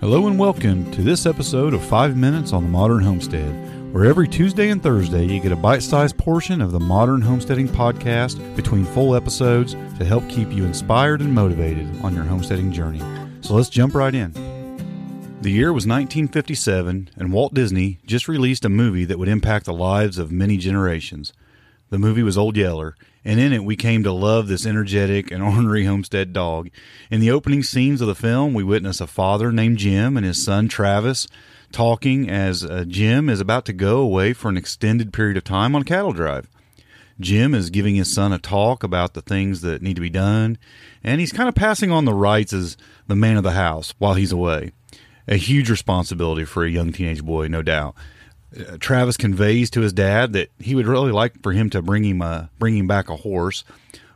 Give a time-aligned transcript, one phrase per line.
[0.00, 4.28] Hello and welcome to this episode of 5 Minutes on the Modern Homestead, where every
[4.28, 8.84] Tuesday and Thursday you get a bite sized portion of the Modern Homesteading podcast between
[8.84, 13.02] full episodes to help keep you inspired and motivated on your homesteading journey.
[13.40, 14.32] So let's jump right in.
[15.42, 19.72] The year was 1957, and Walt Disney just released a movie that would impact the
[19.72, 21.32] lives of many generations.
[21.90, 22.94] The movie was Old Yeller,
[23.24, 26.70] and in it we came to love this energetic and ornery homestead dog.
[27.10, 30.42] In the opening scenes of the film, we witness a father named Jim and his
[30.42, 31.26] son Travis
[31.72, 35.74] talking as uh, Jim is about to go away for an extended period of time
[35.74, 36.48] on a cattle drive.
[37.18, 40.58] Jim is giving his son a talk about the things that need to be done,
[41.02, 42.76] and he's kind of passing on the rights as
[43.08, 44.70] the man of the house while he's away.
[45.26, 47.96] A huge responsibility for a young teenage boy, no doubt.
[48.56, 52.04] Uh, Travis conveys to his dad that he would really like for him to bring
[52.04, 53.64] him a, bring him back a horse,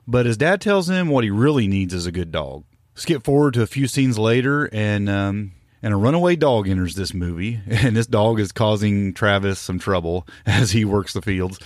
[0.07, 2.65] but his dad tells him what he really needs is a good dog.
[2.95, 7.13] Skip forward to a few scenes later, and um, and a runaway dog enters this
[7.13, 11.59] movie, and this dog is causing Travis some trouble as he works the fields.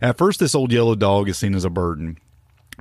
[0.00, 2.18] At first, this old yellow dog is seen as a burden,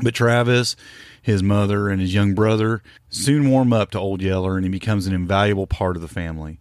[0.01, 0.75] but Travis,
[1.21, 5.07] his mother, and his young brother soon warm up to Old Yeller, and he becomes
[5.07, 6.59] an invaluable part of the family.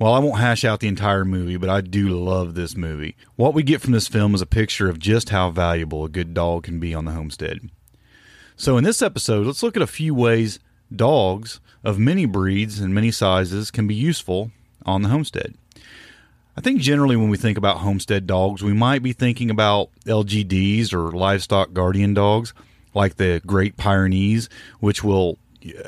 [0.00, 3.16] Well, I won't hash out the entire movie, but I do love this movie.
[3.36, 6.32] What we get from this film is a picture of just how valuable a good
[6.32, 7.68] dog can be on the homestead.
[8.56, 10.58] So, in this episode, let's look at a few ways
[10.90, 14.52] dogs of many breeds and many sizes can be useful
[14.86, 15.54] on the homestead.
[16.56, 20.94] I think generally when we think about homestead dogs, we might be thinking about LGDs
[20.94, 22.54] or livestock guardian dogs,
[22.94, 25.36] like the Great Pyrenees, which will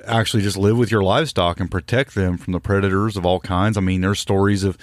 [0.06, 3.76] actually just live with your livestock and protect them from the predators of all kinds.
[3.76, 4.76] I mean, there's stories of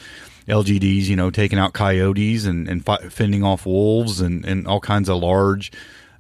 [0.47, 5.09] LGDs, you know, taking out coyotes and, and fending off wolves and, and all kinds
[5.09, 5.72] of large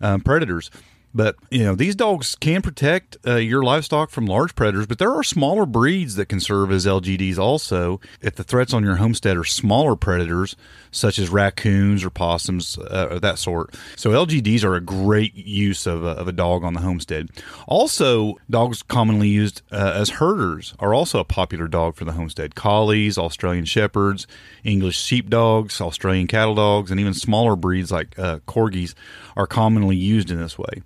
[0.01, 0.69] um, predators.
[1.13, 5.11] But you know these dogs can protect uh, your livestock from large predators, but there
[5.11, 7.99] are smaller breeds that can serve as LGDs also.
[8.21, 10.55] If the threats on your homestead are smaller predators,
[10.91, 16.03] such as raccoons or possums, uh, that sort, so LGDs are a great use of
[16.03, 17.29] a, of a dog on the homestead.
[17.67, 22.53] Also, dogs commonly used uh, as herders are also a popular dog for the homestead.
[22.53, 24.27] Collies, Australian shepherds,
[24.63, 28.93] English sheepdogs, Australian cattle dogs, and even smaller breeds like uh, corgis
[29.35, 30.83] are commonly used in this way.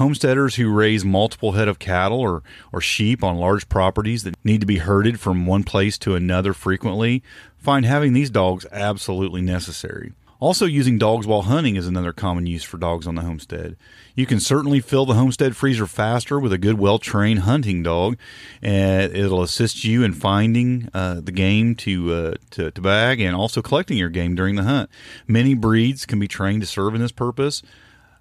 [0.00, 4.62] Homesteaders who raise multiple head of cattle or, or sheep on large properties that need
[4.62, 7.22] to be herded from one place to another frequently
[7.58, 10.14] find having these dogs absolutely necessary.
[10.38, 13.76] Also, using dogs while hunting is another common use for dogs on the homestead.
[14.14, 18.16] You can certainly fill the homestead freezer faster with a good, well trained hunting dog,
[18.62, 23.36] and it'll assist you in finding uh, the game to, uh, to, to bag and
[23.36, 24.88] also collecting your game during the hunt.
[25.28, 27.62] Many breeds can be trained to serve in this purpose.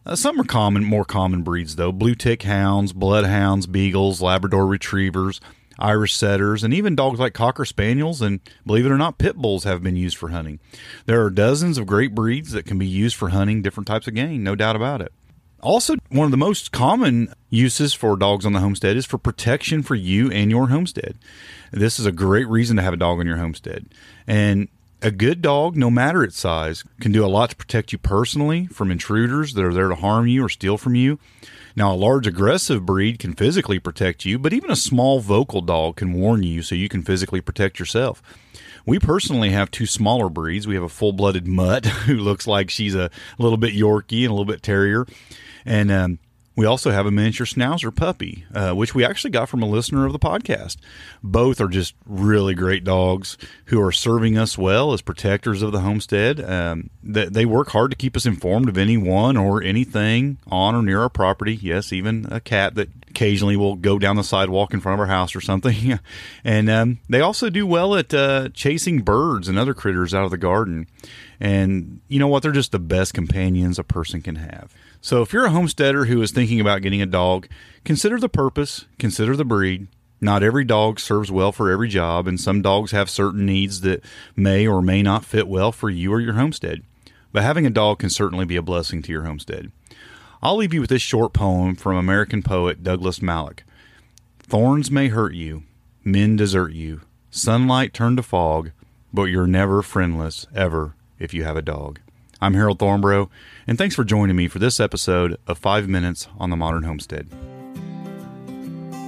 [0.10, 5.40] Uh, some are common, more common breeds though: blue tick hounds, bloodhounds, beagles, Labrador retrievers,
[5.78, 9.66] Irish setters, and even dogs like cocker spaniels and, believe it or not, pit bulls
[9.66, 10.60] have been used for hunting.
[11.06, 14.16] There are dozens of great breeds that can be used for hunting different types of
[14.16, 15.14] game, no doubt about it.
[15.62, 19.84] Also, one of the most common uses for dogs on the homestead is for protection
[19.84, 21.20] for you and your homestead.
[21.72, 23.86] This is a great reason to have a dog on your homestead.
[24.26, 24.70] And
[25.02, 28.68] a good dog, no matter its size, can do a lot to protect you personally
[28.68, 31.20] from intruders that are there to harm you or steal from you.
[31.76, 35.96] Now, a large aggressive breed can physically protect you, but even a small vocal dog
[35.96, 38.22] can warn you so you can physically protect yourself.
[38.86, 40.68] We personally have two smaller breeds.
[40.68, 44.32] We have a full blooded mutt who looks like she's a little bit Yorkie and
[44.32, 45.06] a little bit terrier.
[45.66, 46.20] And um,
[46.60, 50.06] we also have a miniature schnauzer puppy, uh, which we actually got from a listener
[50.06, 50.76] of the podcast.
[51.24, 55.80] Both are just really great dogs who are serving us well as protectors of the
[55.80, 56.42] homestead.
[56.42, 60.82] Um, they, they work hard to keep us informed of anyone or anything on or
[60.82, 61.56] near our property.
[61.56, 65.16] Yes, even a cat that occasionally will go down the sidewalk in front of our
[65.16, 65.98] house or something.
[66.44, 70.32] and um, they also do well at uh, chasing birds and other critters out of
[70.32, 70.88] the garden.
[71.40, 72.44] And you know what?
[72.44, 74.74] They're just the best companions a person can have.
[75.02, 77.48] So if you're a homesteader who is thinking about getting a dog,
[77.86, 79.88] consider the purpose, consider the breed.
[80.20, 84.04] Not every dog serves well for every job, and some dogs have certain needs that
[84.36, 86.84] may or may not fit well for you or your homestead.
[87.32, 89.72] but having a dog can certainly be a blessing to your homestead.
[90.42, 93.62] I'll leave you with this short poem from American poet Douglas Malloch.
[94.40, 95.64] Thorns may hurt you,
[96.04, 98.72] men desert you, sunlight turn to fog,
[99.14, 102.00] but you're never friendless, ever, if you have a dog.
[102.42, 103.30] I'm Harold Thornbro,
[103.68, 107.28] and thanks for joining me for this episode of 5 Minutes on the Modern Homestead.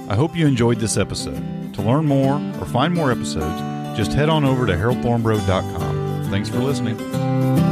[0.08, 1.72] I hope you enjoyed this episode.
[1.74, 3.60] To learn more or find more episodes,
[3.96, 6.30] just head on over to haroldthornbro.com.
[6.30, 7.71] Thanks for listening.